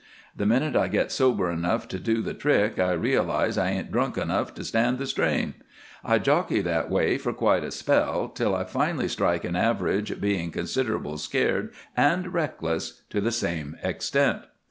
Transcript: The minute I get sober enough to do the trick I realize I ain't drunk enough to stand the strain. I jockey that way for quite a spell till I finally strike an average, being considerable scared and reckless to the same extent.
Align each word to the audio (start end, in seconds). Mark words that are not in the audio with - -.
The 0.35 0.47
minute 0.47 0.75
I 0.75 0.87
get 0.87 1.11
sober 1.11 1.51
enough 1.51 1.87
to 1.89 1.99
do 1.99 2.23
the 2.23 2.33
trick 2.33 2.79
I 2.79 2.93
realize 2.93 3.55
I 3.55 3.69
ain't 3.69 3.91
drunk 3.91 4.17
enough 4.17 4.51
to 4.55 4.63
stand 4.63 4.97
the 4.97 5.05
strain. 5.05 5.53
I 6.03 6.17
jockey 6.17 6.59
that 6.61 6.89
way 6.89 7.19
for 7.19 7.33
quite 7.33 7.63
a 7.63 7.69
spell 7.69 8.27
till 8.29 8.55
I 8.55 8.63
finally 8.63 9.07
strike 9.07 9.43
an 9.43 9.55
average, 9.55 10.19
being 10.19 10.49
considerable 10.49 11.19
scared 11.19 11.71
and 11.95 12.33
reckless 12.33 13.03
to 13.11 13.21
the 13.21 13.31
same 13.31 13.77
extent. 13.83 14.41